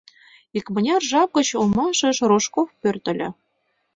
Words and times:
Икмыняр 0.57 1.01
жап 1.09 1.29
гыч 1.37 1.47
омашыш 1.61 2.17
Рожков 2.29 2.67
пӧртыльӧ. 2.81 3.29